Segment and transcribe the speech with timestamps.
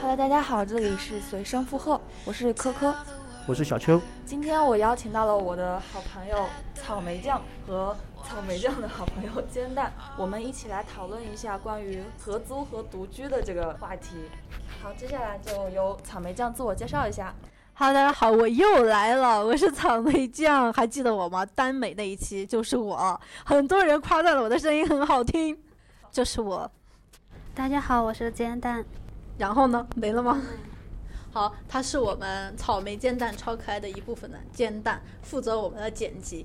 [0.00, 2.94] Hello，大家好，这里是随声附和，我是科科。
[3.44, 4.00] 我是小秋。
[4.24, 14.16] 今天我邀请到了我的好朋友草莓酱和草莓酱的好朋友煎蛋，我们一起来讨论一下关于合租和独居的这个话题。
[14.80, 17.34] 好，接下来就由草莓酱自我介绍一下。
[17.74, 21.44] Hello，大家好，我又来了，我是草莓酱，还记得我吗？
[21.44, 25.58] 耽美那一期就是我，很多人夸赞了我的声音很好听，
[26.12, 26.70] 就是我。
[27.56, 28.84] 大家好，我是煎蛋。
[29.38, 29.86] 然后呢？
[29.96, 30.42] 没了吗？
[31.32, 36.44] 好，它是我们草莓煎蛋超可爱的一部分的煎蛋，负责我们的剪辑。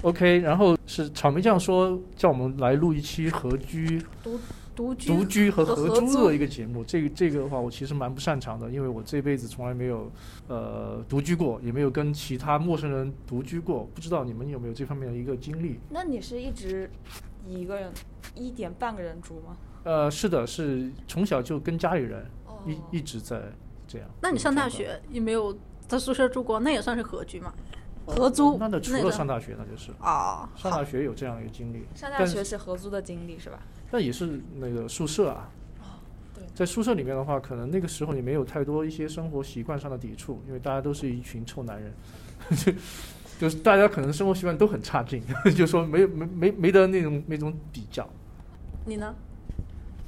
[0.00, 4.40] OK，然后是草莓酱说叫我们来录一期合居、独
[4.74, 6.82] 独居独居和和合租的一个节目。
[6.82, 10.10] 这个这个的话，我其实蛮不擅长的，因为我这辈子从来没有
[10.48, 15.78] 呃独居过，也没有跟其他陌生人独居过，不知道你们有没有这方面的一个经历？
[15.90, 16.90] 那你是一直
[17.46, 17.92] 一个人
[18.34, 19.54] 一点半个人住吗？
[19.84, 23.40] 呃，是的，是从小就跟家里人哦一一直在
[23.86, 24.08] 这样。
[24.20, 27.52] 那你上大学也没有在宿舍住过，那也算是合居嘛？
[28.06, 33.58] 合租那那除了上大学，那就是哦，上大学有这样一个经历，上大学是合租的经历是吧？
[33.90, 35.50] 但也是那个宿舍啊。
[36.34, 41.92] 对在宿舍里面的话，可能那个时候你没有太多一些生活习惯上的抵触，因为大家都是一群臭男人，
[42.56, 42.72] 就
[43.38, 45.22] 就是大家可能生活习惯都很差劲，
[45.54, 48.08] 就说没没没没得那种那种比较。
[48.86, 49.14] 你呢？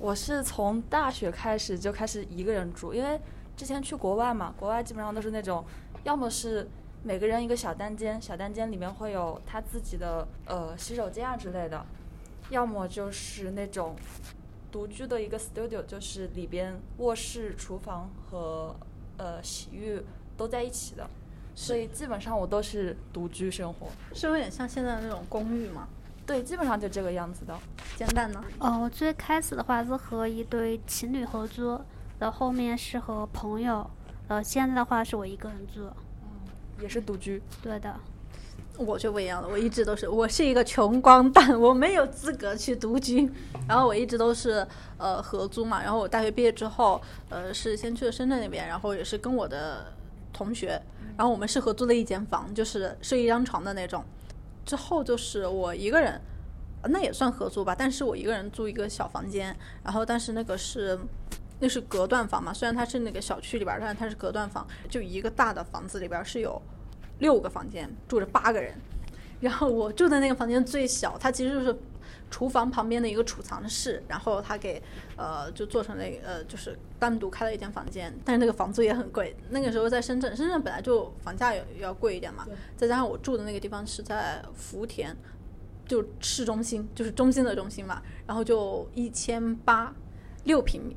[0.01, 3.21] 我是从大学开始就开始一个人住，因为
[3.55, 5.63] 之前去国外嘛，国外基本上都是那种，
[6.05, 6.67] 要么是
[7.03, 11.85] 每个人一个小单间，小单间里面会有他自己的呃洗手间啊之类的，
[12.49, 13.95] 要么就是那种
[14.73, 18.75] 独居的一个 studio，就是里边卧室、厨房和
[19.19, 20.03] 呃洗浴
[20.35, 21.07] 都在一起的，
[21.55, 23.89] 所以基本上我都是独居生活。
[24.15, 25.87] 是有点像现在的那种公寓嘛？
[26.31, 27.59] 对，基本上就这个样子的。
[27.97, 28.41] 煎蛋呢？
[28.61, 31.77] 哦，我最开始的话是和一对情侣合租，
[32.21, 33.85] 然后后面是和朋友，
[34.29, 35.91] 呃，现在的话是我一个人住。
[36.81, 37.93] 也是独居，对的，
[38.79, 43.29] 我就不一样了，我一直都是我是一个穷光蛋，我没有资格去独居，
[43.69, 44.65] 然后我一直都是
[44.99, 49.93] 呃合租嘛，然后我大学毕业之后，呃是先去了深圳那边，然后也是跟我的
[50.33, 50.81] 同学，
[51.17, 54.05] 然后我们是合租的一间房，就是睡一张床的那种，
[54.65, 56.21] 之后就是我一个人。
[56.85, 59.55] 那也算合租吧，但是我一个人租一个小房间，
[59.85, 60.99] 然后但是那个是
[61.59, 66.59] 那是隔断房嘛，虽然它是那个小区里边，但是它是隔断房，就一个大的房子里边是有
[67.19, 68.75] 六个房间，住着八个人。
[69.41, 71.79] 然后我住的那个房间最小，它其实就是
[72.31, 74.81] 厨房旁边的一个储藏室，然后他给
[75.17, 79.37] 呃就做成了呃就是单独开了一间房间，但是那个房租也很贵。
[79.51, 82.47] 那个时候在深圳，深圳本来就房价也也要贵一点嘛，
[82.77, 85.17] 再加上我住的那个地方是在福田，
[85.87, 89.93] 就市中心，就是中心的中心嘛，然后就一千八，
[90.45, 90.97] 六平米，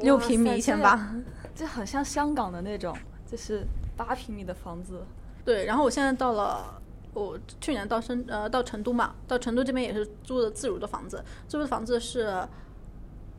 [0.00, 1.14] 六平米一千八。
[1.54, 2.96] 这很像香港的那种，
[3.26, 5.02] 就是八平米的房子。
[5.44, 6.80] 对，然后我现在到了，
[7.18, 12.46] 我去年到深呃到成都嘛，到成都这边也是租的自如的房子，自如的房子是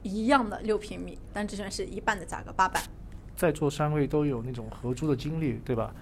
[0.04, 2.82] 一样的六平米，但之前是一半的价格，八百。
[3.36, 5.94] 在座三位都有那种合租的经历，对吧？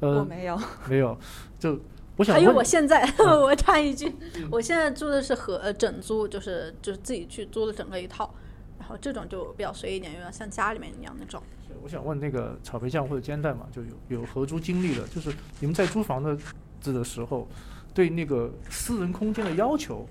[0.00, 1.18] 呃我呃，没有，没有，
[1.58, 1.78] 就
[2.16, 4.14] 我想还有我现在， 我插一句，
[4.50, 8.32] 我现在住的是合呃整租，就是就是自己去租的整个一套，
[8.78, 11.42] 然后这种就比较随意一点，有点像家里面一样那种。
[11.82, 16.36] 我想问那个草莓酱或者煎蛋嘛，就有有合租经历的，就是你们在租房的
[16.86, 17.48] 子的时候，
[17.92, 20.06] 对那个私人空间的要求，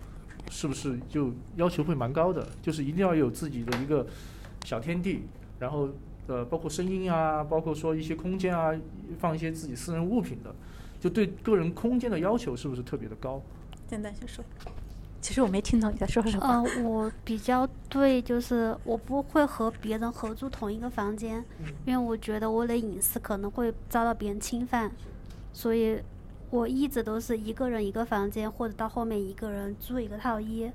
[0.49, 2.45] 是不是就要求会蛮高的？
[2.61, 4.05] 就是一定要有自己的一个
[4.65, 5.21] 小天地，
[5.57, 5.87] 然后
[6.27, 8.73] 呃，包括声音啊，包括说一些空间啊，
[9.17, 10.53] 放一些自己私人物品的，
[10.99, 13.41] 就对个人空间的要求是不是特别的高？
[13.87, 14.43] 简单先说，
[15.21, 16.45] 其实我没听懂你在说什么。
[16.45, 21.43] 呃，我比较对，就是我不会和别人合租同一个房间，
[21.85, 24.91] 因为我觉得我的隐私可能会遭到别人侵犯，
[25.53, 25.99] 所以
[26.55, 30.71] 我一直都是一个人一个房间，或者到后面一个人住一个套一。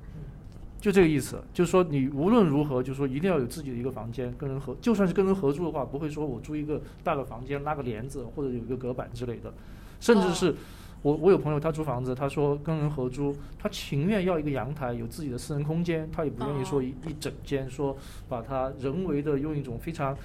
[0.78, 9.52] 就这个意思，就是说你无论如何，就是说一定要有自己的一个房间，跟人合，就算是跟人合租的话，不会说我租一个大的房间拉个帘子或者有一个隔板之类的，
[10.00, 10.54] 甚至是
[11.02, 17.96] 我我有朋友他租房子，他说跟人合租，他情愿要一个阳台，有自己的私人空间，他也不愿意说一一整间说
[18.28, 20.16] 把它人为的用一种非常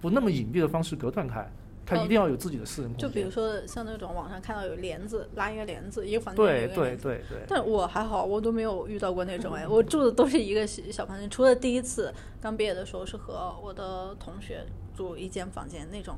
[0.00, 1.46] 不那么隐蔽的方式隔断开，
[1.90, 3.08] 他一定要有自己的私人空间。
[3.08, 6.96] 就比如说像那种网上看到有帘子，拉一个帘子，一个房间有对对。
[6.96, 14.64] 对对，但我还好，我都没有遇到过那种哎， 我住的都是一个小小房间，除了第一次刚毕业的时候是和我的同学
[14.94, 16.16] 住一间房间那种，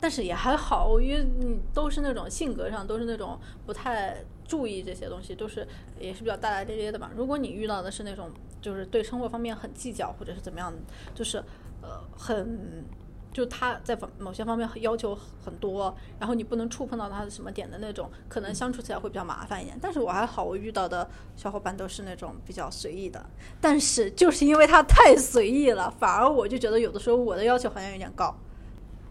[0.00, 5.66] 但是也还好，因为你都是那种性格上都是那种不太注意这些东西，都是
[5.98, 7.10] 也是比较大大咧咧的吧。
[7.16, 8.30] 如果你遇到的是那种
[8.60, 10.72] 就是对生活方面很计较，或者是怎么样，
[11.14, 11.38] 就是
[11.82, 12.84] 呃很。
[13.32, 19.78] 就他在某些方面要求很多，然后你不能触碰到他的什么点的那种，可能相处起来会比较麻烦一点。
[19.80, 23.24] 但是我还好，我遇到的小伙伴都是那种比较随意的。
[23.60, 28.34] 但是就是因为他太随意了，反而我就觉得有的时候我的要求好像有点高。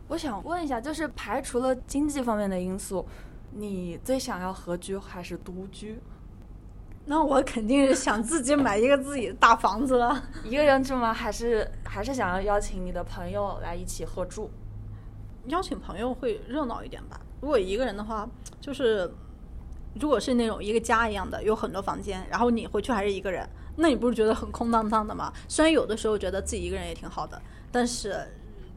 [0.09, 3.05] 我想问一下，就是排除了经济方面的因素，
[3.51, 5.99] 你最想要合居还是独居？
[7.09, 10.23] 那我肯定是想自己买一个自己的大房子了。
[10.45, 11.11] 一个人住吗？
[11.11, 14.47] 还是还是想要邀请你的朋友来一起合住？
[15.47, 17.19] 邀请朋友会热闹一点吧。
[17.41, 18.29] 如果一个人的话，
[18.61, 19.11] 就是
[19.99, 25.33] 如果是那种一个家一样的，有很多房间，然后你回去还是一个人，那你不是觉得很空荡荡的吗？
[25.47, 27.41] 虽然有的时候觉得自己一个人也挺好的，
[27.71, 28.23] 但是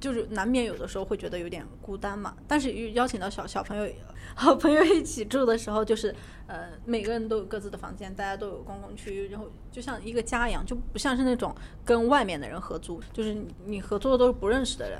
[0.02, 2.34] 就是难免有的时候会觉得有点孤单嘛。
[2.46, 3.88] 但是邀请到小小朋友。
[4.34, 6.14] 和朋友一起住的时候，就是
[6.46, 11.54] 呃，每个人都有各自的房间，大家都有公共区域，然后就像一个家一样，就不像是那种
[11.84, 14.98] 跟外面的人合租，就是你合作的都是不认识的人，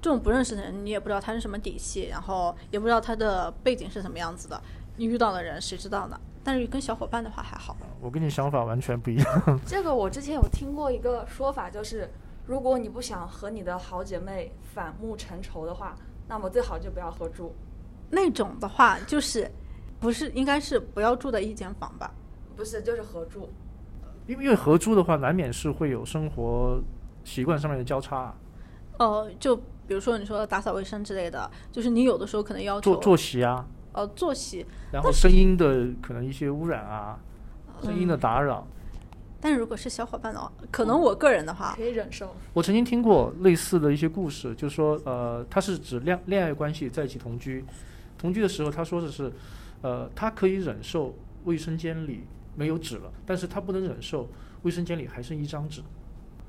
[0.00, 4.58] 这种不认识的人，你也不知道他是什么底细，然后也不知道他的背景是什么样子的，
[4.96, 6.18] 你遇到的人谁知道呢？
[6.42, 7.76] 但是跟小伙伴的话还好。
[8.00, 9.60] 我跟你想法完全不一样。
[9.66, 12.10] 这个我之前有听过一个说法，就是
[12.46, 15.96] 如果你不想和你的好姐妹反目成仇的话，
[16.28, 17.54] 那么最好就不要合住。
[18.10, 19.50] 那种的话，就是
[19.98, 22.12] 不是应该是不要住的一间房吧？
[22.54, 23.48] 不是，就是合住。
[24.26, 26.80] 因为因为合租的话，难免是会有生活
[27.24, 28.34] 习惯上面的交叉。
[28.98, 33.66] 呃，就比如说你说打扫卫生之类的，就是你有的时候可能要求作作息啊。
[33.92, 34.66] 呃，作息。
[34.92, 37.18] 然后声音的可能一些污染啊，
[37.82, 38.66] 声音的打扰。
[39.44, 42.34] 但是如果是小伙伴的话，可能我个人的话可以忍受。
[42.54, 47.62] 我曾经听过类似的一些故事，就是说，呃，他是指恋恋爱关系在一起同居。
[48.16, 49.30] 同居的时候，他说的是，
[49.82, 51.14] 呃，他可以忍受
[51.44, 52.22] 卫生间里
[52.56, 54.26] 没有纸了，但是他不能忍受
[54.62, 55.82] 卫生间里还剩一张纸。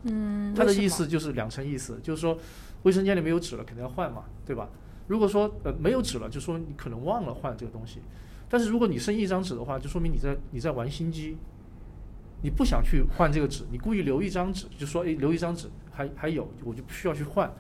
[0.04, 2.38] 嗯，他的意思就是两层意思，就是说，
[2.84, 4.70] 卫生间里没有纸了，肯定要换嘛，对吧？
[5.08, 8.00] 如果说呃没有纸了，就说你可能忘了换这个东西，
[8.48, 11.36] 但是如果你剩一张纸的话，就说明你在你在玩心机，
[12.42, 17.52] 你不想去换这个纸，你故意留一张纸，就说哎留一张纸还还有，我就不需要去换。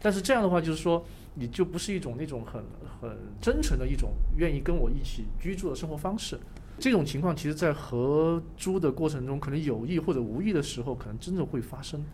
[0.00, 1.04] 但是这样的话，就是说。
[1.34, 2.62] 你就不是一种那种很
[3.00, 6.38] 很真诚的一种愿意跟我一起居住的生活方式，
[6.78, 12.04] 这种情况其实，在合租的过程中，可能有意或者无意的时候，可能真的会发生，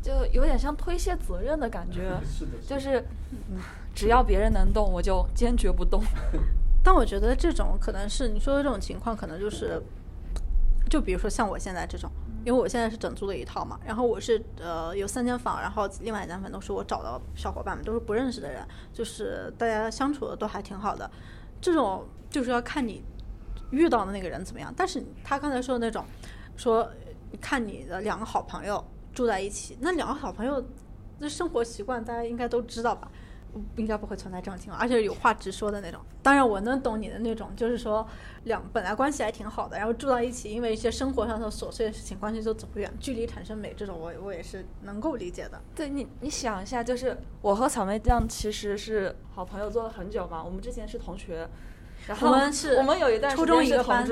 [0.00, 3.04] 就有点像推卸责任的感觉， 是的，就是
[3.92, 6.00] 只要别人能动，我就坚决不动。
[6.80, 9.82] 但我觉得这种可能是你说的这种情况，可能就是，
[10.88, 12.10] 就比如说像我现在这种。
[12.44, 21.10] 因为我现在是整租的一套嘛，然后我是呃有三间房，然后另外一间房都是我找的小伙伴们，都是不认识的人，就是大家相处的都还挺好的。
[21.60, 23.02] 这种就是要看你
[23.70, 24.72] 遇到的那个人怎么样。
[24.74, 26.06] 但是他刚才说的那种，
[26.56, 26.88] 说
[27.38, 28.82] 看你的两个好朋友
[29.12, 30.64] 住在一起，那两个好朋友
[31.18, 33.10] 那生活习惯大家应该都知道吧？
[33.76, 36.00] 应该不会存在这种情况，而且有话直说的那种。
[36.22, 38.06] 当然，我能懂你的那种，就是说
[38.44, 45.60] 两本来关系还挺好的，然后住到一起，因为一些生活上的琐碎的事情，关系就走不远，距离产生美，这种我我也是能够理解的。
[45.74, 50.42] 对你，你想一下，就是我和草莓酱其实是好朋友，做了很久嘛。
[50.42, 51.48] 我们之前是同学，
[52.06, 54.06] 然后我们是我们有一段初中一个班，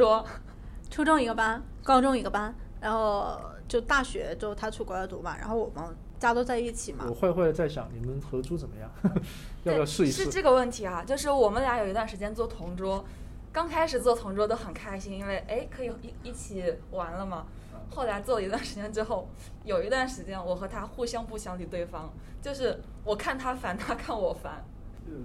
[0.90, 3.38] 初中一个班，高中一个班，然后
[3.68, 5.96] 就大学之后他出国要读嘛，然后我们。
[6.18, 7.06] 家都在一起嘛？
[7.08, 8.90] 我坏坏的在想，你们合租怎么样？
[9.64, 10.24] 要不要试一试？
[10.24, 13.04] 是这个问题啊，就是我们俩有一段时间做同桌，
[13.52, 17.46] 刚开始做同桌都很开心，因为哎可以一一起玩了嘛。
[17.88, 19.28] 后来做了一段时间之后，
[19.64, 22.12] 有一段时间我和他互相不想理对方，
[22.42, 24.64] 就是我看他烦，他看我烦。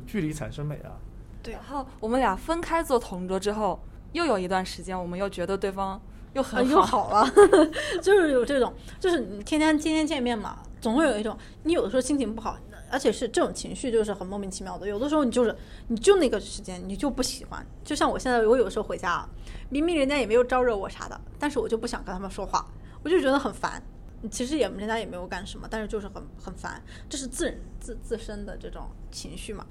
[0.05, 0.93] 距离产生美啊。
[1.41, 1.55] 对。
[1.55, 3.79] 然后我们俩分开做同桌之后，
[4.11, 5.99] 又有一段时间，我们又觉得对方
[6.33, 7.27] 又很又好了，
[7.99, 10.59] 就是有这种，就是你天天天天见面嘛。
[10.81, 12.57] 总会有一种，你有的时候心情不好，
[12.89, 14.87] 而且是这种情绪，就是很莫名其妙的。
[14.87, 15.55] 有的时候你就是，
[15.87, 17.65] 你就那个时间你就不喜欢。
[17.83, 19.25] 就像我现在，我有时候回家，
[19.69, 22.65] 明明人家也没有招惹我啥的，但是我就不想跟他们说话，
[23.03, 23.81] 我就觉得很烦。
[24.29, 29.65] 其实也人家也没有干什么，但是就是很很烦，这是自自自身的这种情绪嘛。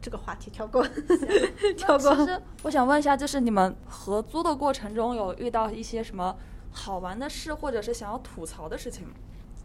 [0.00, 0.86] 这个话题跳过，
[1.76, 2.14] 跳过。
[2.14, 6.36] 其实我想问一下，就是你们合租的过程中有遇到一些什么
[6.70, 9.14] 好玩的事，或者是想要吐槽的事情吗？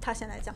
[0.02, 0.54] 他先来讲，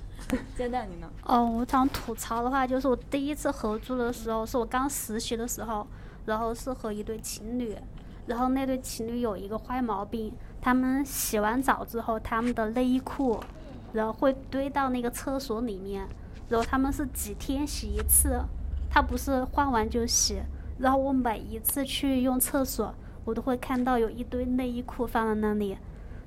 [0.58, 1.08] 煎蛋你呢？
[1.24, 5.86] 哦，我想吐槽的话，就是我第一次合租的时候，是我刚实习的时候，
[6.26, 7.78] 然后是和一对情侣，
[8.26, 13.40] 然后那对情侣有一个坏毛病，他们洗完澡之后，他们的内衣裤，
[13.94, 16.08] 然后会堆到那个厕所里面，
[16.50, 18.42] 然后他们是几天洗一次，
[18.90, 20.42] 他不是换完就洗，
[20.80, 22.92] 然后我每一次去用厕所，
[23.24, 25.78] 我都会看到有一堆内衣裤放在那里。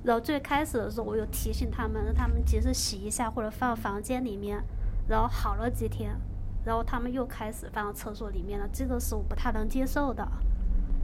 [0.09, 4.59] 然后最开始的时候，我有提醒他们，让他们及时洗一下或者放房间里面。
[5.07, 6.19] 然后好了几天，
[6.65, 10.27] 然后他们又开始放到厕所里面了，这个是我不太能接受的。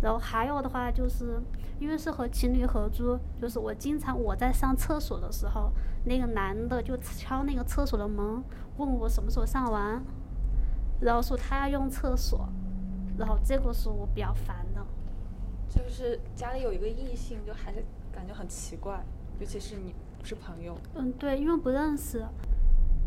[0.01, 1.39] 然后还有的话，就是
[1.79, 5.71] 因为是和情侣合租，就是我经常我在上厕所的时候，
[6.05, 8.43] 那个男的就敲那个厕所的门，
[8.77, 10.03] 问我什么时候上完，
[10.99, 12.49] 然后说他要用厕所，
[13.19, 14.83] 然后这个是我比较烦的。
[15.69, 17.85] 就是家里有一个异性，就还是
[18.15, 19.03] 感觉很奇怪，
[19.39, 20.77] 尤其是你不是朋友。
[20.95, 22.25] 嗯，对，因为不认识，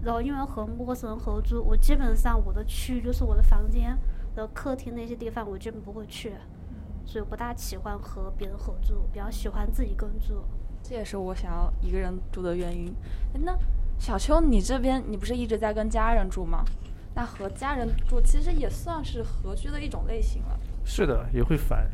[0.04, 3.98] 然后因为和陌生人合租，我基本上我的区域就是我的房间，
[4.36, 6.34] 然后客厅那些地方我基本不会去，
[7.06, 10.44] 所以我不大喜欢和别人合租，比较喜欢自己一个人住。
[10.82, 12.94] 这也是我想要一个人住的原因。
[13.34, 13.56] 哎，那
[13.98, 16.62] 小秋，你这边你不是一直在跟家人住吗？
[17.14, 20.60] 那和家人住其实也算是合居的一种类型了。
[20.84, 21.90] 是的，也会烦，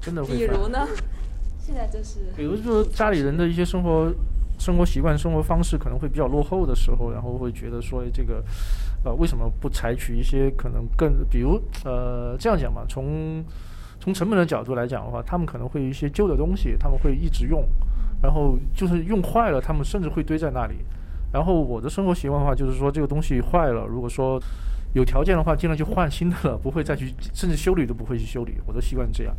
[0.00, 0.38] 真的会烦。
[0.38, 0.86] 比如呢？
[1.64, 4.12] 现在就是，比如说家里人的一些生活
[4.58, 8.44] 生活习惯、生活方式可能会比较落后的时候，然后会觉得说这个，
[9.02, 13.42] 呃，为什么不采取一些可能更，比如呃这样讲嘛，从
[13.98, 17.66] 从成本的角度来讲的话，他们可能会有一些旧的东西，他们会一直用，
[18.22, 20.74] 然后就是用坏了，他们甚至会堆在那里。
[21.32, 24.38] 然后我的生活习惯的话，就是说这个东西坏了，如果说
[24.92, 28.58] 有条件的话，尽量就换新的了，不会再去，甚至修理都不会去修理。
[28.66, 29.34] 我的习惯这样。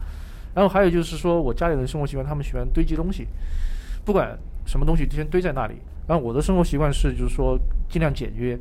[0.55, 3.27] 然后还有就是说，我家里人生活习惯，他们喜欢堆积东西，
[4.03, 4.35] 不管
[4.65, 5.75] 什么东西先堆在那里。
[6.07, 7.59] 然后我的生活习惯是，就是说
[7.89, 8.57] 尽量简约，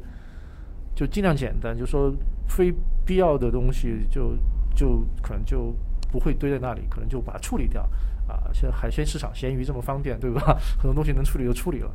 [0.94, 2.12] 就尽量简单，就说
[2.48, 2.74] 非
[3.06, 4.36] 必要的东西就
[4.74, 5.74] 就可能就
[6.10, 7.88] 不会堆在那里，可能就把它处理掉。
[8.26, 10.58] 啊，像海鲜市场咸鱼这么方便，对吧？
[10.80, 11.90] 很多东西能处理就处理了。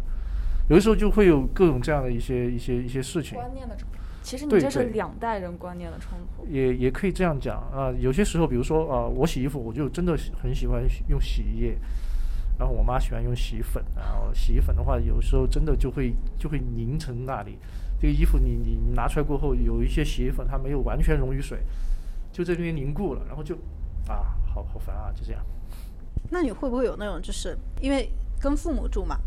[0.69, 3.37] 有的时候就会有各种这样的一些一些一些事情。
[4.29, 6.45] 其实你这是两代人观念的冲突。
[6.45, 11.79] 也也可以这样讲啊，有些时候，比如说啊，我洗衣服，我就真的很喜欢用洗衣液，
[12.59, 17.57] 然后我妈喜欢用洗衣粉，然后洗衣粉的话，有时候真的就会就会凝成那里。
[17.99, 21.63] 这个衣服你你拿出来过后，有一些洗衣粉它没有完全溶于水，
[22.31, 23.55] 就在这边凝固了，然后就
[24.07, 25.43] 啊，好好烦啊，就这样。
[26.29, 28.07] 那你会不会有那种，就是因为
[28.39, 29.17] 跟父母住嘛，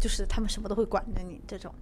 [0.00, 1.72] 就是他们什么都会管着你这种？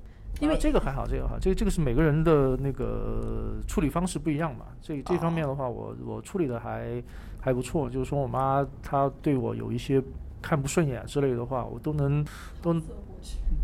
[0.41, 4.67] 因为啊、这个还好，这个好，这个这个是每个人的那个处理方式不一样嘛。
[4.83, 7.03] 这这方面的话，我我处理的还
[7.41, 7.89] 还不错。
[7.89, 10.03] 就是说我妈她对我有一些
[10.43, 12.25] 看不顺眼之类的话，我都能
[12.61, 12.75] 都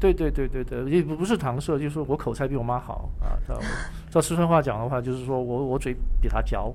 [0.00, 3.36] 对对对对对，也不不是搪塞，就是说我口才比我妈好啊。
[3.46, 3.60] 照
[4.10, 6.72] 照四川话讲的话，就是说我我嘴比她嚼。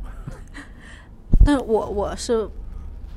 [1.44, 2.48] 但是我我是，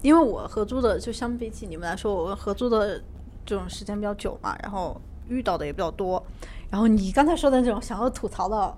[0.02, 3.02] 因为我合租的就相比起你们来说，我合租的
[3.44, 6.25] 这种时间比较久嘛，然后遇到的也比较多。
[6.70, 8.76] 然后你刚才说的那种想要吐槽的，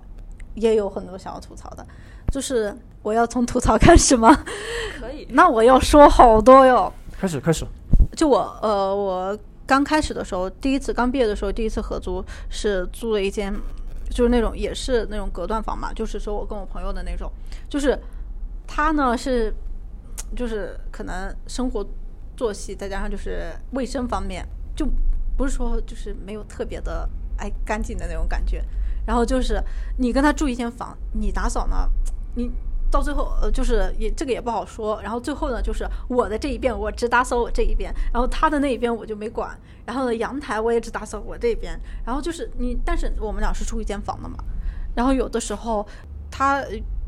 [0.55, 1.85] 也有很多想要吐槽的，
[2.31, 4.43] 就是我要从吐槽开始吗？
[4.99, 5.27] 可以。
[5.31, 6.91] 那我要说好多哟。
[7.11, 7.65] 开始开始，
[8.17, 13.53] 就我呃，我刚开始的时候，第一次刚毕业的时候，第一次合租是租了一间，
[14.09, 17.31] 就是那种也是那种隔断房嘛，就是说我跟我朋友的那种，
[17.69, 17.97] 就是
[18.67, 19.53] 他呢是，
[20.35, 21.85] 就是可能生活
[22.35, 24.45] 作息再加上就是卫生方面，
[24.75, 24.85] 就
[25.37, 27.07] 不是说就是没有特别的
[27.37, 28.63] 爱干净的那种感觉，
[29.05, 29.61] 然后就是
[29.97, 31.89] 你跟他住一间房，你打扫呢，
[32.35, 32.51] 你。
[32.91, 35.01] 到最后，呃，就是也这个也不好说。
[35.01, 39.49] 然后最后呢，就是我的这一边我只打扫我这一边，然后他的那一边我就没管。
[39.83, 41.75] 然后呢，阳台我也只打扫我这边。
[42.05, 44.37] 然后就是你，但是我们俩是住一间房的嘛。
[44.93, 45.83] 然后有的时候
[46.29, 46.63] 他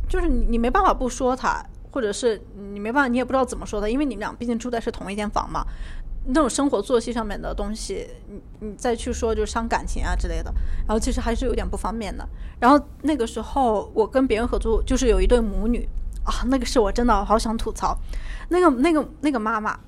[0.10, 2.42] 就是你，你没办法不说他，或者是
[2.74, 5.64] 你没办法，你也不知道怎么说他，因为你们俩毕竟住的是同一间房嘛。
[6.28, 10.52] 那种生活作息上面的东西，你你再去说就伤感情啊之类的，
[10.88, 12.28] 然后其实还是有点不方便的。
[12.60, 15.88] 然后那个时候我跟别人合租，就是有一对母女
[16.24, 17.98] 啊，那个是我真的好想吐槽，
[18.50, 19.80] 那个那个那个妈妈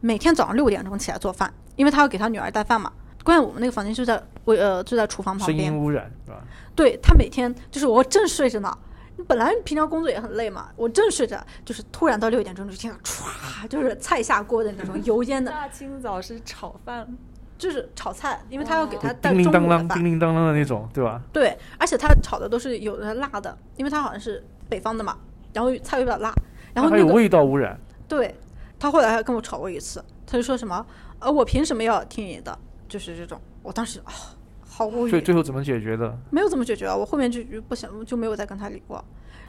[0.00, 2.92] 每天早上六点钟起来做饭，因为她要给她女儿带饭嘛。
[3.22, 6.38] 关键我们那个房间就在我呃就在厨房旁边声音，污染是吧？
[6.74, 8.78] 对她每天就是我正睡着呢，
[9.24, 17.06] 本来平常工作也很累嘛，我正睡着，就是突然到六点钟就听到歘，就是菜下锅的那种油烟的，大清早是炒饭，
[17.58, 20.04] 就是炒菜，因为他要给他带叮铃当啷、叮。
[20.04, 21.20] 铃当啷的那种，对吧？
[21.32, 25.18] 对，而且他炒的都是有的辣的，因为他好像是北方的嘛，
[25.52, 26.32] 然后菜又比较辣，
[26.74, 27.78] 然后那个还有味道污染。
[28.08, 28.34] 对，
[28.78, 30.84] 他后来还跟我吵过一次，他就说什么，
[31.18, 32.58] 呃，我凭什么要听你的？
[32.88, 34.12] 就是这种，我当时啊、
[34.80, 36.18] 好无语，最最后怎么解决的？
[36.30, 39.04] 没有怎么解决啊，我后面就就不想就没有再跟他理过，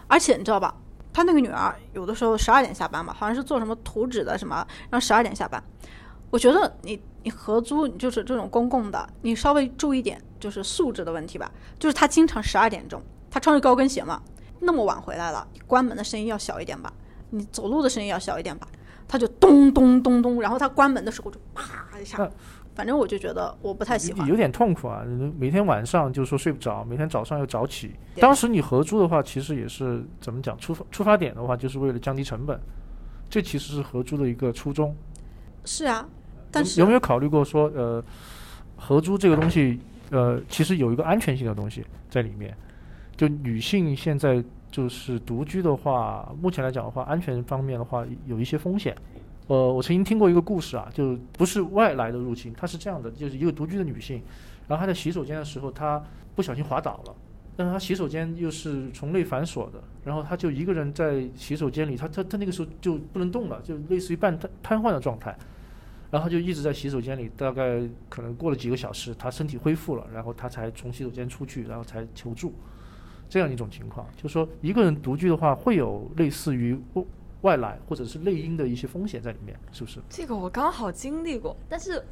[0.09, 0.75] 而且你知道吧，
[1.13, 4.57] 他那个女儿有的时候十二点下班嘛，好像是做什么图纸的什么，
[4.89, 5.63] 然后十二点下班。
[6.31, 11.49] 我觉得你你合租，你就是这种公共的，你稍微注意点就是素质的问题吧。
[11.79, 14.21] 就是他经常十二点钟，他穿着高跟鞋嘛，
[14.59, 16.91] 那么晚回来了，你关门的声音要小一点吧，
[17.29, 18.67] 你走路的声音要小一点吧。
[19.07, 22.31] 他就咚咚咚咚，然后他关门的时候就啪一下那，
[22.73, 24.27] 反正我就觉得我不太喜欢。
[24.27, 25.03] 有点痛苦啊！
[25.37, 27.91] 每天晚上就说睡不着，每天早上又早起。
[28.15, 30.57] 当时你合租的话，其实也是怎么讲？
[30.57, 32.59] 出发出发点的话，就是为了降低成本，
[33.29, 34.95] 这其实是合租的一个初衷。
[35.65, 36.07] 是啊，
[36.49, 38.03] 但是有有没有考虑过说，呃，
[38.77, 42.55] 合租这个东西，呃，其实有一个安全性的东西在里面。
[43.17, 48.95] 就女性现在就是独居的话，目前来讲的话，安全方面的话有一些风险。
[49.51, 54.21] 呃，我曾经听过一个故事啊，就不是外来的入侵，它是这样的，就是一个独居的女性，
[54.65, 56.01] 然后她在洗手间的时候，她
[56.33, 57.15] 不小心滑倒了，
[57.57, 65.37] 但是她洗手间又是从内反锁的，然后她就一个人在洗手间里，她她她那个时候就不能动了，就类似于半瘫瘫痪的状态。
[66.11, 72.53] 然后他就一直在洗手间里，大概可能过了几个小时，她身体恢复了，然后她才从洗手间出去，然后才求助，
[73.29, 74.05] 这样一种情况。
[74.15, 76.77] 就是说，一个人独居的话，会有类似于
[77.41, 79.99] 外外来或者是内因的一些风险在里面，是不是？
[80.09, 82.03] 这个我刚好经历过，但是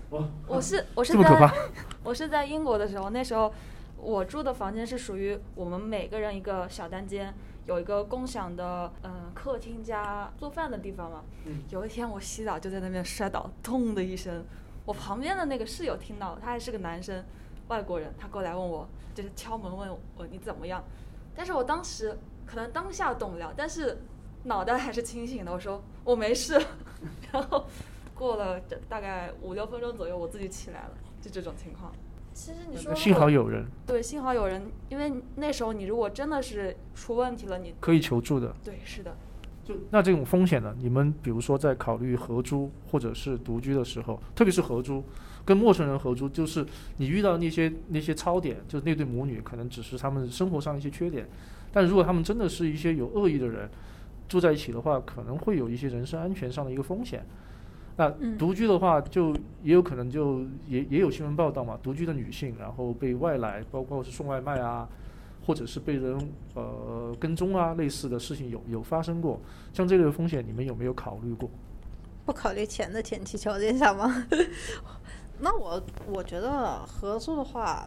[0.48, 1.52] 我是 我是在
[2.04, 3.54] 我是在英国的时候，那时候
[3.98, 7.34] 我住的房间是属于我们每个人一个小单间，
[7.68, 11.24] 有一个共享的嗯、呃客厅加做饭的地方嘛。
[11.46, 14.44] 嗯有一天我洗澡就在那边摔倒，咚的一声，
[14.86, 17.24] 我旁边的那个室友听到，他还是个男生，
[17.68, 20.84] 外国人，他过来问我，就是敲门问我你怎么样，
[21.36, 22.18] 但是我当时
[22.48, 24.00] 可能当下懂了，但是
[24.44, 26.60] 脑袋还是清醒的，我说我没事，
[27.32, 27.66] 然后
[28.16, 30.92] 过了大概五六分钟左右，我自己起来了，
[31.22, 31.92] 就这种情况。
[32.32, 38.56] 其实你说幸好有人对，幸好有人，因为那时候你如果真的是出问题了，你可以求助的。
[38.64, 39.18] 对是的，
[39.66, 40.74] 就那这种风险呢？
[40.80, 45.04] 你们比如说在考虑合租或者是独居的时候，特别是合租，
[45.44, 46.66] 跟陌生人合租，就是
[46.98, 51.28] 你遇到那些那些槽点，就是那对母女可能只是他们生活上一些缺点，
[51.74, 53.70] 但如果他们真的是一些有恶意的人
[54.30, 57.26] 住在一起的话，可能会有一些人身安全上的一个风险。
[57.98, 64.88] 那嗯独居的话，就也有可能就也也有新闻报道嘛，独居的女性然后被外来，包括是送外卖啊，
[65.46, 66.18] 或者是被人
[66.54, 69.42] 呃跟踪啊，类似的事情有有发生过。
[69.74, 71.50] 像这类的风险，你们有没有考虑过？
[72.26, 74.28] 不考虑钱的前提条件下吗？
[75.42, 77.86] 那我我觉得合租的话，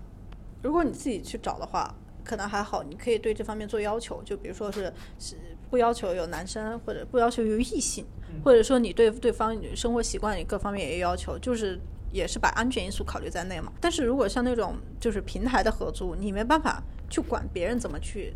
[0.62, 5.37] 如果你自己去找的话，可能还好，你可以对这方面做要求，就比如说是是
[5.72, 8.04] 不要求有男生，或者不要求有异性，
[8.44, 11.80] 或者说你对对方生活习惯你各方面也有要求，就是
[12.12, 13.72] 也是把安全因素考虑在内嘛。
[13.80, 18.35] 但是如果像那种就是平台的合租，你没办法去管别人怎么去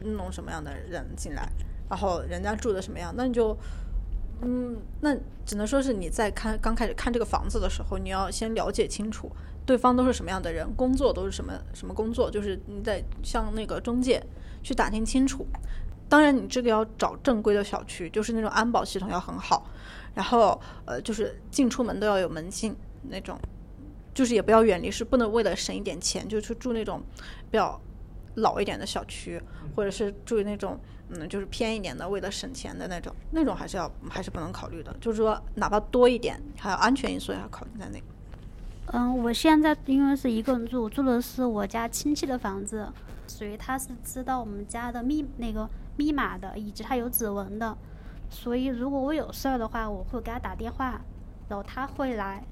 [0.00, 1.50] 弄什么样的人进来，
[1.88, 3.58] 然后人家住的什么样，那你就。
[4.42, 9.30] 嗯，那只能说是你在看刚开始看这个房子的时候，你要先了解清楚
[9.66, 14.18] 对方都是什么样的人，工作都是什么什么工作，就是你得向那个中介
[14.62, 15.46] 去打听清楚。
[16.10, 19.64] 当然，你这个要找正规的小区，就是那种安保系统要很好，
[20.12, 22.76] 然后呃，就是进出门都要有门禁
[23.08, 23.38] 那种，
[24.12, 27.00] 就是也不要远离是，不能为了省一点钱就去住那种
[27.48, 27.80] 比较
[28.34, 29.40] 老一点的小区，
[29.76, 30.78] 或者是住那种
[31.10, 34.94] 嗯，就是偏一点的，为了省钱的那种，那种还是要还是不能考虑的。
[35.00, 38.02] 就是说，哪怕多一点，还有安全因素也要考虑在内。
[38.86, 42.88] 嗯，我现在因为是一个人住，住的是我家亲戚的房子，
[43.28, 45.68] 所以他是知道我们家的密那个
[46.00, 47.76] 密码的，以及它有指纹的，
[48.30, 50.98] 所以如果我有事儿的话，我会给他打电话，
[51.48, 52.42] 然后他会来，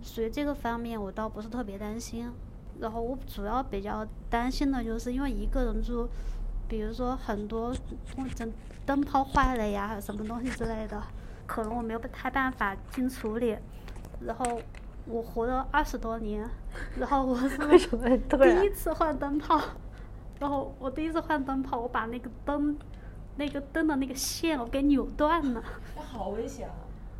[0.00, 2.30] 所以这个方面我倒不是特别担心。
[2.78, 6.08] 然后我主要比较担心的就是因为一个人住，
[6.68, 7.74] 比如说很多
[8.36, 8.52] 灯
[8.86, 11.02] 灯泡坏了呀，还有什么东西之类的，
[11.46, 13.56] 可能我没有太办法进处理，
[14.20, 14.60] 然后。
[15.04, 16.48] 我活了二十多年，
[16.96, 18.06] 然后我是 为什么
[18.38, 19.60] 第一次换灯泡，
[20.38, 22.78] 然后我第一次换灯泡，我把那个灯，
[23.36, 25.62] 那个灯的那个线我给扭断了。
[25.96, 26.74] 好危险啊！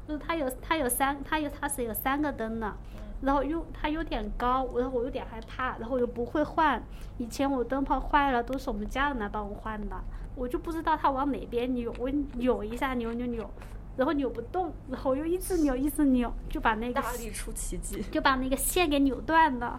[0.07, 2.75] 就是它有它有三它有它是有三个灯的，
[3.23, 6.83] 然后又它有点高，然后我有点害怕，然后我又不会换。
[7.19, 9.97] 以前我灯泡坏了都是我们家人来帮我换的，
[10.35, 13.49] 我就不知道它往哪边扭，我扭一下扭扭扭。
[13.95, 19.79] 然后扭不动，然后又一直扭一直扭，就把那个大力出奇迹，就把那个线给扭断了。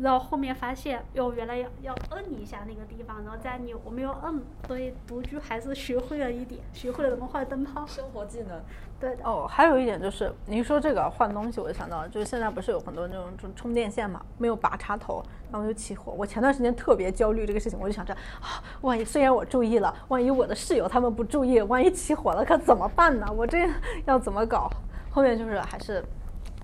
[0.00, 7.86] 然后后面发现，哟，原来要要摁一下那个地方，然后再扭，我没有摁，所以独居还是学会了一点，学会了怎么换灯泡。
[7.86, 8.60] 生活技能。
[8.98, 9.24] 对的。
[9.24, 16.12] 哦，还有一点就是，您说这个换东西，我就想到，就是现在不是有很多那种充充电线嘛，没有拔插头，然后就起火。
[16.16, 23.26] 我前段时间特别焦虑这个事情，我就想着啊，万一虽然我注意了，万一我的室友他们不注意，万一起火了可怎么办呢？
[23.30, 23.68] 我这
[24.06, 24.70] 要怎么搞？
[25.10, 26.02] 后面就是还是。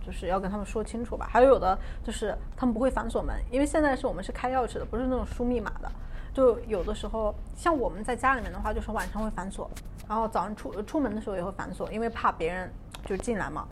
[0.06, 5.90] 就是要跟他们说清楚吧，还有有的就是他们不会反锁门，因为现在是我们是开钥匙的，不是那种输密码的。
[6.32, 9.68] 就有的时候，像我们在家里面的话，就是晚上会反锁，
[10.06, 12.70] 然后早上出出门的时候也会反锁，因为怕别人
[13.04, 13.66] 就进来嘛。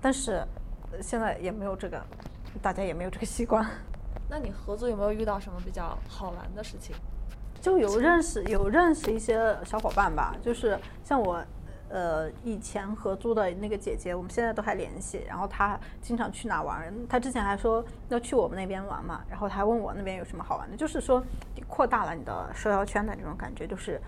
[0.00, 0.44] 但是
[0.90, 2.02] 呃现在也没有这个，
[2.60, 3.64] 大家也没有这个习惯。
[4.28, 6.96] 那你合租有没有遇到什么比较好玩的事情？
[7.60, 11.44] 就有认识有认识一些小伙伴吧，就是像我，
[11.88, 15.22] 呃，以前合租的那个姐姐，我们现在都还联系。
[15.28, 21.22] 然后她经常去哪玩，她之前还说要去我们那边玩嘛，然后她还问我那边有什么好玩的，就是说
[21.68, 24.00] 扩大了你的社交圈的这种感觉，就是，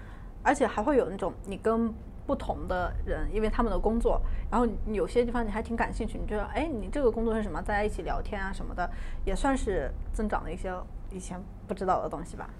[0.42, 1.92] 而且还会有那种你跟
[2.26, 7.62] 不同的人，因为他们的工作，然后有些地方你还挺感兴趣，你觉得哎，你这个工作是什么？
[7.62, 8.90] 大家一起聊天啊什么的，
[9.24, 10.70] 也算是增长了一些
[11.10, 12.50] 以前不知道的东西吧。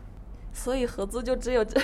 [0.52, 1.78] 所以合租就只有这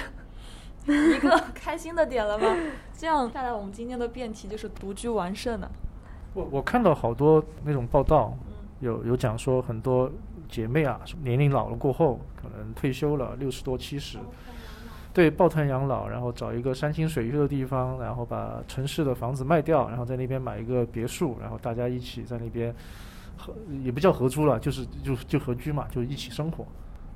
[1.16, 2.54] 一个开心的点了吗？
[2.96, 5.70] 这样下来，我们今天的辩题就是独居完胜了。
[6.34, 10.10] 我我看到好多那种报道，嗯有有讲说很多
[10.48, 14.18] 姐妹啊，年龄老了过后，可能退休了，六十多七十，
[15.12, 22.74] 对，抱团养老，然后找一个山清水秀的地方，然后把城市的房子卖掉，然后在那边买一个别墅，然后大家一起在那边
[23.38, 26.66] 合，也不叫合租了，就是就就合居嘛，就一起生活。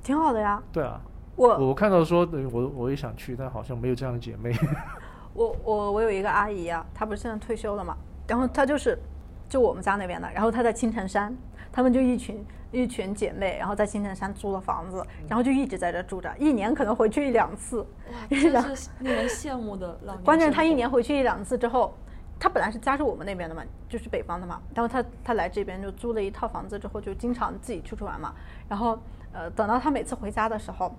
[0.01, 0.99] 挺好的呀，对啊，
[1.39, 4.53] 我我看到说，呃我我也想去，但好像没有这样的姐妹。
[5.33, 7.95] 我我我有一个阿姨啊，她不是现在退休了嘛，
[8.27, 8.99] 然后她就是
[9.47, 11.33] 就我们家那边的，然后她在青城山，
[11.71, 17.79] 她们就一群一群姐妹，然后在青城山租了房子，然后就一直在这住着，一年可能回去一两次。
[17.79, 20.23] 哇， 真是令人羡慕的老年。
[20.25, 21.93] 关键她一年回去一两次之后，
[22.37, 28.33] 她本来是家是我们那边的嘛，就是北方的嘛，然后她她来这边就租了一套房子之后，就经常自己出去玩嘛，
[28.67, 28.99] 然后
[29.31, 30.93] 呃等到她每次回家的时候，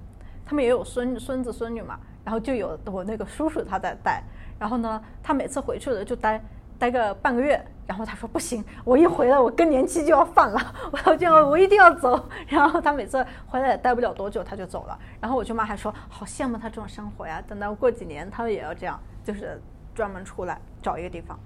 [0.50, 4.20] 他们也有孙孙子孙女嘛，然后就有我那个叔叔他在带，
[4.58, 6.42] 然后呢，他每次回去了就待
[6.76, 10.60] 待个半个月，然后他说不行，我一回来我更年期就要犯了，
[10.90, 19.62] 我要这样我一定要走， 然后他每次回来也待不了多久他就走了，然后我舅妈还说好羡慕他这种生活呀，等到过几年他也要这样，就是
[19.94, 21.38] 专门出来找一个地方。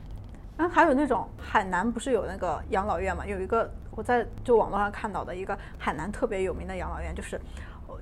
[0.56, 3.26] 然后还有那种海南不是有那个养老院嘛？
[3.26, 7.38] 有一个我在就网络上看到的一个海南特别有名的养老院，就是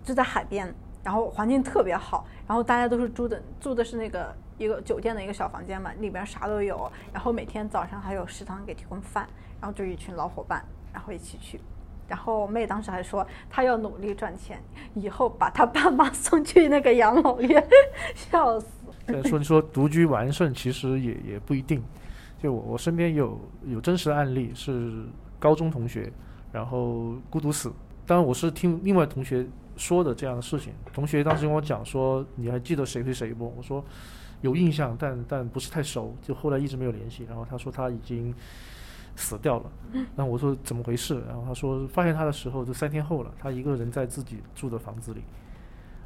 [0.04, 0.72] 就在海边，
[1.04, 9.28] 然后环境特别好，然后大家都是住的住的是那个一个酒店的一个小房间嘛，里边啥都有，然后每天早上还有食堂给提供饭，
[9.60, 11.60] 然后就一群老伙伴，然后一起去。
[12.08, 14.62] 然后我妹当时还说，她要努力赚钱，
[14.94, 17.64] 以后把她爸妈送去那个养老院，
[18.14, 18.66] 笑死。
[19.06, 21.82] 呃，说你说独居完胜，其实也也不一定。
[22.38, 25.04] 就我我身边有有真实的案例，是
[25.38, 26.12] 高中同学，
[26.52, 27.72] 然后孤独死。
[28.04, 30.72] 当然我是听另外同学说的这样的事情。
[30.92, 33.54] 同学当时跟我讲说，你还记得谁谁谁不？
[33.56, 33.84] 我说
[34.40, 37.24] 有印象，但但不是太熟，就后来一直没有联系。
[37.28, 38.34] 然后他说他已经
[39.16, 39.70] 死掉了。
[40.16, 41.22] 然后我说怎么回事？
[41.26, 45.22] 然后他说发现他的时候就三天后了，他一个人在自己住的房子里。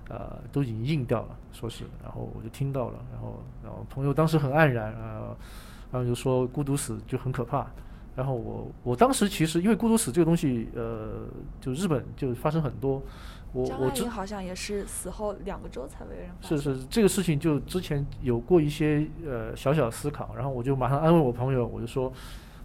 [0.08, 5.36] 呃，都已经硬掉了，说是，然后我就听到了，然后，然后朋友当时很黯然，呃，
[5.90, 7.66] 然后就说孤独死就很可怕，
[8.16, 11.28] 然后我我当时其实因为孤独死这个东西，呃，
[11.60, 13.02] 就日本就发生很多，
[13.52, 22.10] 我我好像也是死后两个周才为人发是是这个事情就之前有过一些呃小小思考，然后我就马上安慰我朋友，我就说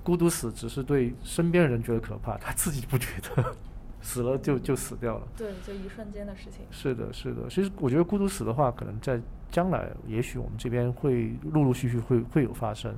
[0.02, 3.54] 孤独死只是对身边人觉得可怕，他自己不觉得，
[4.02, 5.28] 死了就就死掉了。
[5.38, 6.66] 对，就一瞬间的事情。
[6.72, 7.42] 是的，是的。
[7.50, 9.20] 其实我觉得孤独死的话，可能在
[9.52, 12.96] 将来，也许我们这边会陆陆续续会会有发生。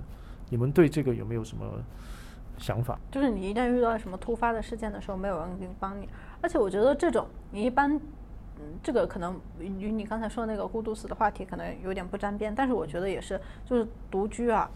[0.49, 1.65] 你们对这个有没有什么
[2.57, 2.97] 想法？
[3.11, 6.07] 就是你一旦遇到什么突发的事件的时候，没有人给你帮你，
[6.41, 7.93] 而且我觉得这种你一般，
[8.59, 14.69] 嗯，这个可能与你刚才说的那个孤独死的话题可能有点不沾边，但是我觉得也是，就是独居啊，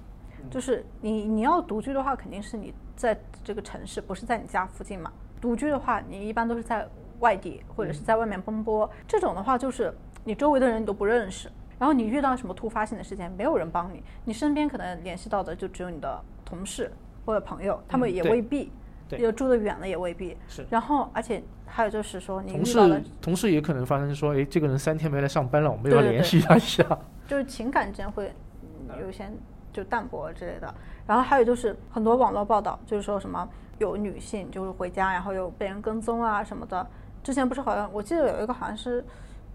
[0.49, 5.11] 就是你你要独居的话，肯定是你在这个城市，不是在你家附近嘛。
[5.39, 6.87] 独居的话，你一般都是在
[7.19, 16.91] 外地或者是在外面奔波，这种的话就是你周围的人你都不认识，然后你遇到什么突发性的事件，没有人帮你，你身边可能联系到的就只有你的同事
[17.27, 18.71] 或者朋友，他们也未必，
[19.09, 20.37] 对有住得远了也未必。
[20.47, 26.81] 是然后，而且还有就是说，你同事同事也可能发生说，哎，这个人三天没来上班了，我们要联系他一下。
[27.27, 29.29] 就是情感之间会嗯有一些
[29.73, 30.73] 就淡薄之类的。
[31.05, 33.45] 然后还有就是很多网络报道，就是说什么
[33.77, 36.87] 有女性就是回家，然后有被人跟踪啊什么的。
[37.21, 39.03] 之前不是好像我记得有一个好像是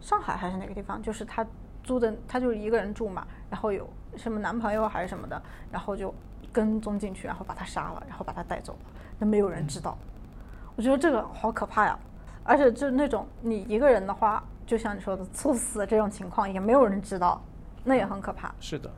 [0.03, 1.47] 上海还是哪个地方，就是她
[1.83, 6.15] 租的，她就是一个人住嘛，然后有什么男朋友还是什么的，然后就
[6.53, 8.79] 跟踪进去，然后把他杀了，然后把他带走了，
[9.19, 9.97] 那没有人知道。
[10.77, 11.99] 我觉得这个好可怕呀！
[12.45, 17.41] 而且就那种你一个人的话，就像你说的猝死这种情况，也没有人知道，
[17.85, 18.53] 那也很可怕。
[18.59, 18.91] 是的，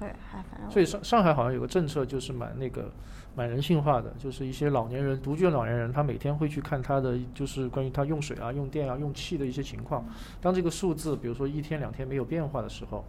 [0.00, 2.90] 对，还反正所以上上海好像有个政策，就是蛮那个
[3.36, 10.04] 蛮人性化的，就是一些老年人独居的老年人，他每天会去看他的就是关于他用水啊、用电啊、用气的一些情况。
[10.40, 13.04] 当这个数字比如说一天两天没有变化的时候，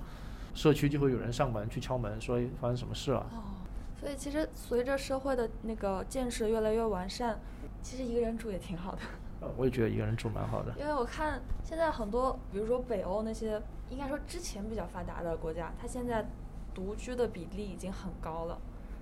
[0.53, 3.19] 社区就会有人上门去敲门，说哎发生什么事了。
[3.31, 3.41] 哦，
[3.99, 7.39] 所以其实随着社会的那个建设越来越完善，
[7.81, 8.99] 其实一个人住也挺好的。
[9.41, 10.73] 呃我也觉得一个人住蛮好的。
[10.79, 16.25] 因为我看现在很多，比如说北欧那些，应该说之前比较发达的国家，它现在
[16.73, 18.59] 独居的比例已经很高了。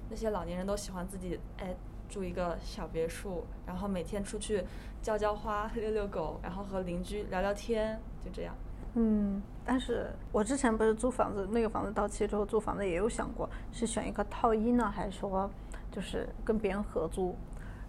[0.09, 1.75] 那些老年人都喜欢自己哎
[2.09, 4.63] 住一个小别墅，然后每天出去
[5.01, 8.55] 浇浇花、遛遛狗，然后和邻居聊聊天，就这样。
[8.95, 15.49] 嗯，但是我之前不是租房子，那个房子到期之后租房子也有想过是选一个套一呢，还是说
[15.91, 17.35] 就是跟别人合租？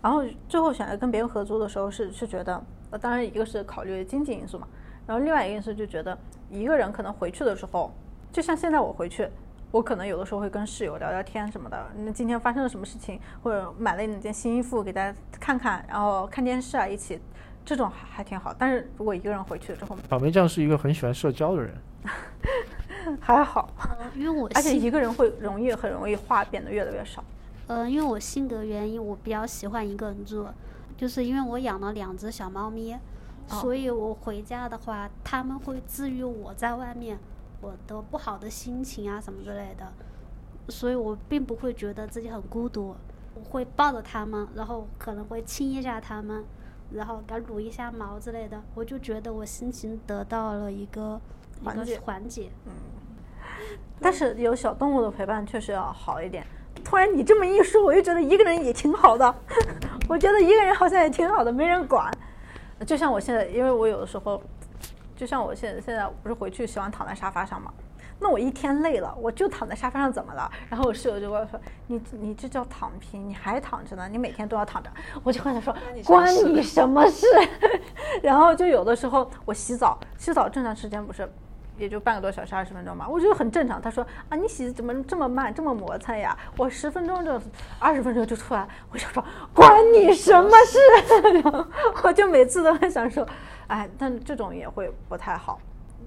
[0.03, 4.67] 然后最后选择跟别人合租的时候是是觉得，呃，当然一个是考虑经济因素嘛，
[5.07, 6.19] 然后另外一个因素就觉得
[6.51, 7.93] 一个人可能回去的时候，
[8.33, 9.29] 就像现在我回去，
[9.71, 17.19] 我可能有的时候会跟室友聊聊天什么的，那今天发生了什么事情，或者买了哪件新衣服给大家看看，然后看电视啊一起，
[17.65, 18.55] 这种还还挺好。
[18.59, 21.75] 但是如果一个人回去了之后，草莓酱是一个很喜欢社交的人，
[23.21, 27.23] 还好，呃因为我而且一个人会容易很容易话变得越来越少。
[27.67, 30.47] 呃，因为我性格原因，我比较喜欢一个人住，
[30.97, 32.97] 就是因为我养了两只小猫咪，
[33.49, 37.19] 所以我回家的话，他们会治愈我在外面
[37.61, 39.93] 我的不好的心情啊什么之类的，
[40.69, 42.95] 所以我并不会觉得自己很孤独。
[43.35, 46.45] 我会抱着他们，然后可能会亲一下他们，
[46.93, 51.21] 然后给它撸一下毛之类的，我就觉得我心情得到了一个
[51.65, 52.51] 缓解缓解。
[52.67, 52.73] 嗯
[54.01, 56.45] 但是有小动物的陪伴确实要好一点。
[56.85, 59.35] 突然你这么一说，我又觉得一个人也挺好的。
[60.07, 62.13] 我觉得一个人好像也挺好的，没人管。
[62.85, 64.43] 就像我现在，因为我有的时候，
[65.17, 67.73] 就像我现在现在不是回去喜欢躺在沙发上嘛，
[68.19, 70.51] 那我一天累了，我就躺在沙发上怎么了？
[70.69, 74.91] 然后我室友就跟我说：“你你这叫躺平，你还躺着呢，你每天都要躺着。”
[75.23, 75.75] 我就跟他说
[76.05, 77.27] ：“关你什么事？”
[78.23, 81.27] 然后就有的时候我洗澡，洗澡正常时间不是
[81.77, 83.81] 也就半个多小时、二十分钟嘛，我觉得很正常。
[83.81, 86.37] 他说啊，你洗怎么这么慢，这么磨蹭呀？
[86.57, 87.41] 我十分钟就
[87.79, 90.79] 二十分钟就出来，我就说关你什么事？
[92.05, 93.27] 我就每次都很想说，
[93.67, 95.59] 哎，但这种也会不太好。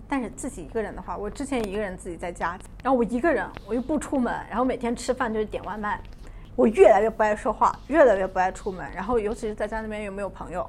[0.09, 5.99] 但是自己一个人的话，我之前一个人自己在家，然后我一个人，我又不出门，然后每天吃饭就是点外卖，
[6.55, 10.65] 我越来越不爱说话，越来越不爱出门，然后尤其是在家那边又没有朋友，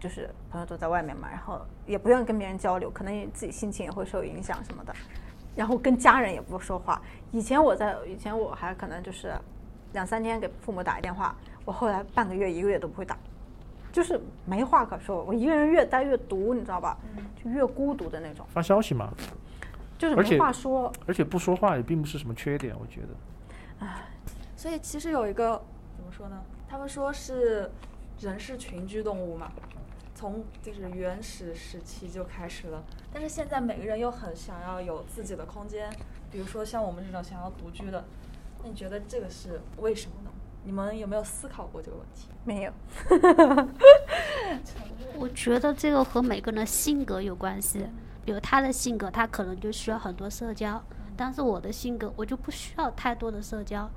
[0.00, 4.92] 就是朋友都在外面嘛，然后也不愿意跟别人交流，可能自己心情也会受影响什么的，
[5.54, 7.00] 然后跟家人也不说话。
[7.30, 9.32] 以前我在以前我还可能就是
[9.92, 13.16] 两三天给父母打一电话，我后来半个月一个月都不会打，
[13.92, 15.22] 就是没话可说。
[15.22, 16.96] 我一个人越待越独，你知道吧？
[17.44, 19.12] 就越孤独的那种，发消息嘛，
[19.98, 20.90] 就是没话说。
[21.06, 23.86] 而且不说话也并不是什么缺点，我觉得。
[23.86, 24.06] 唉
[24.56, 25.60] 所以其实有一个
[25.96, 26.38] 怎么说呢？
[26.68, 27.70] 他们说是
[28.18, 29.50] 人是群居动物嘛，
[30.20, 32.84] 从就是原始时期就开始了。
[33.10, 35.90] 但是现在每个人又很想要有自己的空间，
[36.30, 38.04] 比如说像我们这种想要独居的，
[38.62, 40.30] 那你觉得这个是为什么呢？
[40.62, 42.28] 你们有没有思考过这个问题？
[42.44, 42.72] 没有，
[45.16, 47.86] 我觉得这个和每个人的性格有关系。
[48.22, 50.84] 比如他的性格，他可能就需要很多社交，
[51.16, 53.90] 但是我的性格，我就不需要太多的社交。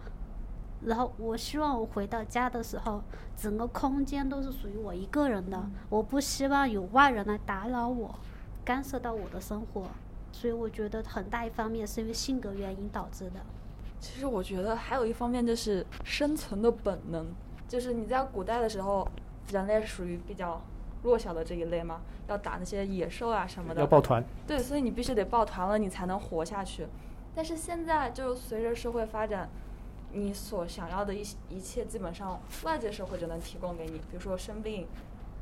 [0.86, 3.02] 然后我希望我回到家的时候，
[3.36, 8.14] 整个空间都是属于我一个人的，我不希望有外人来打扰我，
[8.66, 9.88] 干涉到我的生活。
[10.32, 13.40] 所以我觉得很大一方面是因为性格原因导致的。
[14.00, 17.28] 其实我觉得还有一方面就是生存的本能，
[17.68, 19.08] 就是你在古代的时候，
[19.52, 20.62] 人类是属于比较
[21.04, 23.80] 弱小的这一类嘛，要打那些野兽啊什么的。
[23.80, 26.88] 要抱团，对，所以你必须得抱团了，你才能活下去。
[27.36, 29.48] 但是现在就随着社会发展，
[30.14, 34.88] 你所想要的一一切基本上外界社会就能提供给你，比如说生病、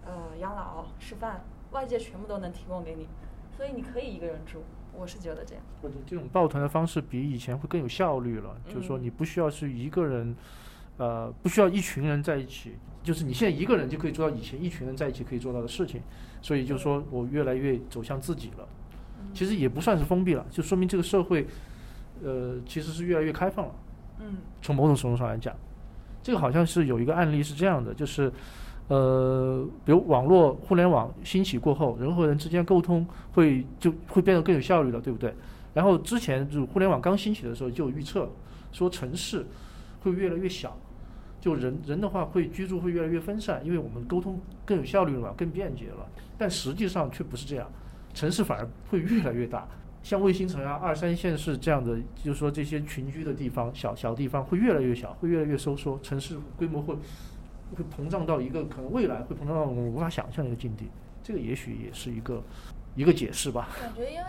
[0.05, 3.07] 呃养老、吃饭，外界全部都能提供给你，
[3.55, 4.63] 所以你可以一个人住。
[4.93, 5.63] 我是觉得这样。
[5.81, 10.35] 或者这种抱团的方式比以前会更有效率了，就是说嗯你不需要是一个人，
[10.97, 16.01] 呃，不需要一群人在一起，就是你现在一个人就可以做到以前一群人在一起可以做到的事情，
[16.41, 18.67] 所以就是说我越来越走向自己了。
[19.33, 21.47] 其实也不算是封闭了，就说明这个社会，
[22.21, 23.75] 呃，其实是越来越开放了。
[24.61, 25.55] 从某种程度上来讲，
[26.21, 28.31] 这个好像是有一个案例是这样的，就是，
[28.87, 35.33] 呃，比如网络互联网兴起过后，人和人之间沟通会就会变得更有效率了，对不对？
[35.73, 38.29] 然后之前就互联网刚兴起的时候就有预测
[38.71, 39.45] 说城市
[40.01, 40.77] 会越来越小，
[41.39, 46.05] 就人人的话会居住会越来越分散，因为我们沟通更有效率了嘛，更便捷了。
[46.37, 47.69] 但实际上却不是这样，
[48.13, 49.67] 城市反而会越来越大。
[50.03, 56.95] 像卫星城啊、二三线市这样的，就是说这些群居的地方、小小地方会越来越小，会越来越收缩，城市规模会
[57.75, 60.89] 会膨胀到一个可能未来会膨胀到我们无法想象的一个境地。
[61.23, 62.43] 这个也许也是一个
[62.95, 63.69] 一个解释吧。
[63.79, 64.25] 感觉因为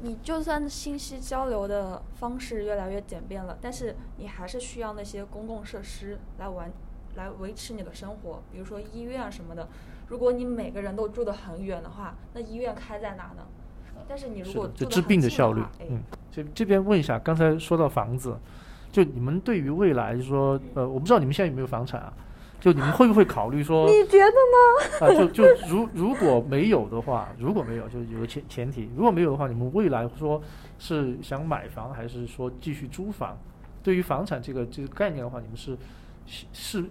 [0.00, 6.72] 你就算信息交流的方式越来越简便了，但是你还是需要那些公共设施来完
[7.16, 9.68] 来维持你的生活，比如说医院什么的。
[10.08, 13.46] 如果你每个人都住得很远的话，那医院开在哪呢？
[14.08, 18.36] 但是你如，果就治病的效率话，哎，嗯，这这边问一下，刚才说到房子，
[18.90, 22.12] 就你们对于未来，就说，呃，我不知道你们现在有没有房产啊？
[22.60, 25.06] 就你们会不会考虑说， 你觉得呢？
[25.06, 30.42] 啊，就就如如果没有的话，如果没有，就有个前前提，如果没有的话，你们未来说
[30.78, 33.38] 是想买房，还是说继续租房？
[33.82, 35.74] 对于房产这个这个概念的话，你们是
[36.26, 36.84] 是是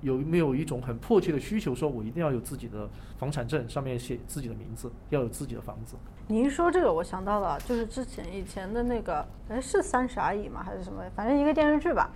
[0.00, 5.96] 有没有一种很迫切的需求，说我一定要有自己的房产证，上面写自己的名字，要有自己的房子？
[6.26, 10.62] 你一说这个，我想到了，就是之前以前的那个，哎，是《三十而已》吗？
[10.62, 11.02] 还是什么？
[11.16, 12.10] 反正一个电视剧吧。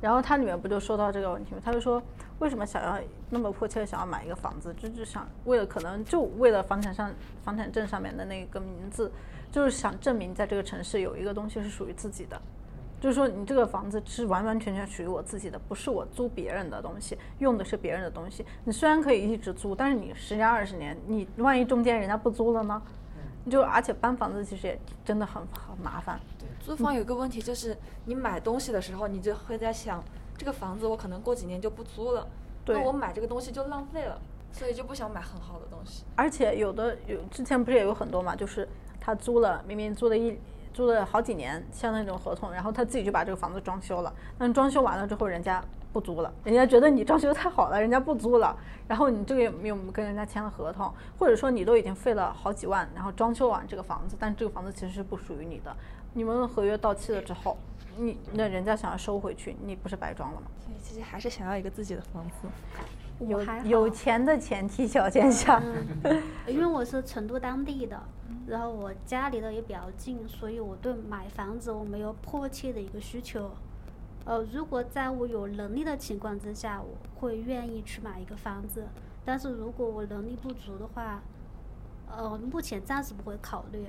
[0.00, 1.60] 然后它里面不就说到这个问题吗？
[1.64, 2.02] 他就说，
[2.38, 7.10] 为什么想要那么迫切的想要买一个房子，就就想为了可能就为了房产上
[7.42, 9.10] 房产证上面的那个名字，
[9.50, 12.38] 就是想证明在这个城市有一个东西是属于自己的。
[13.00, 18.44] 就是说，你这个房子是完完全全属于我自己的，不是我租别人的东西，用的是别人的东西。
[18.64, 22.80] 你虽然可以一直租，但是你十年二十年，你万一中间人家不租了呢？
[23.50, 26.18] 就而且搬房子其实也真的很很麻烦。
[26.60, 27.76] 租房有一个问题就是，
[28.06, 30.02] 你买东西的时候，你就会在想，
[30.38, 32.26] 这个房子我可能过几年就不租了，
[32.64, 34.18] 那我买这个东西就浪费了，
[34.50, 36.04] 所以就不想买很好的东西。
[36.16, 38.66] 而且有的有之前不是也有很多嘛，就是
[38.98, 40.38] 他租了，明明租了一
[40.74, 48.54] 租了好几年，像那种合同，然后他自己就把这个房子装修了，但装修完了之后，人家不租了，人家觉得你装修太好了，人家不租了，
[48.88, 55.74] 然后你这个也没有跟人家签了合同，或者说你都已经费了好几万，然后装修完这个房子，但这个房子其实是不属于你的，
[56.12, 57.56] 你们的合约到期了之后，
[57.96, 60.48] 你那人家想要收回去，你不是白装了吗？
[60.58, 62.48] 所以其实还是想要一个自己的房子。
[63.20, 65.62] 有有钱的前提条件下，
[66.02, 68.02] 嗯， 因为我是成都当地的，
[68.46, 73.50] 然后我家离得也比较近，所以我对买房子我没有迫切的一个需求。
[74.24, 78.84] 呃，如果在我有能力的情况之下，我会愿意去买一个房子。
[79.24, 81.22] 但是如果我能力不足的话，
[82.10, 83.86] 呃，目前暂时不会考虑。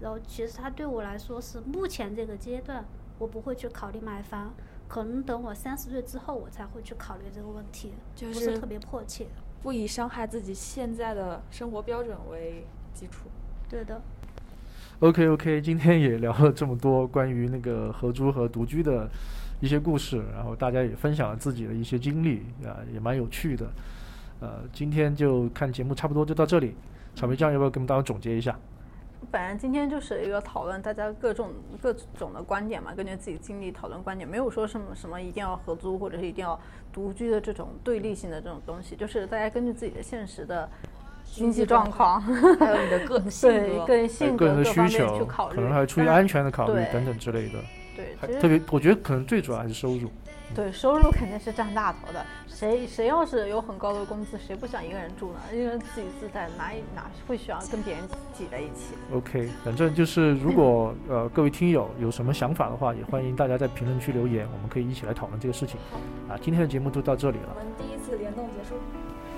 [0.00, 2.84] 然后其实它对我来说是目前这个阶段，
[3.18, 4.52] 我不会去考虑买房，
[4.92, 9.26] 可能等我三十岁之后，我才会去考虑这个问题，就是不是特别迫切。
[9.62, 13.30] 不以伤害自己现在的生活标准为基础。
[13.70, 14.02] 对的。
[15.00, 19.08] OK OK，今天也聊了这么多关于那个合租和独居的
[19.60, 23.66] 一些故事，然后大家也分享了自己的一些经历啊，也蛮有趣的。
[24.40, 26.74] 呃，今天就看节目差不多就到这里，
[27.14, 28.58] 草莓酱要不要给我们大家总结一下？
[29.30, 36.58] 本来今天就是一个讨论大家各种各种的观点嘛，根据自己经历讨论观点，没有说什么什么一定要合租或者是一定要
[36.92, 40.68] 独居的这种对立性的这种东西，就是大家根据自己的现实的
[41.24, 47.58] 经济状况，还有你的个性对格，个人性个人的需格各方面去求，考虑，可能还出于安全的考虑等等之类的。
[47.94, 50.10] 对，其实还特别，我觉得可能最主要还是收入。
[50.54, 52.24] 对，收入肯定是占大头的。
[52.46, 55.40] 谁谁要是有很高的工资，谁不想一个人住呢？
[55.52, 58.02] 一个人自己自在，哪哪会需要跟别人
[58.34, 65.80] 挤在一起？OK，反正就是如果呃各位听友有什么想法的话，也欢迎大家在评论区留言，我们可以一起来讨论这个事情。
[66.28, 67.60] 啊，今天的节目就到这里了我。
[67.60, 68.76] 们第一次联动结束。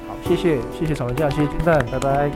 [0.08, 2.30] 好，谢谢谢谢草莓酱，谢谢金蛋，拜拜。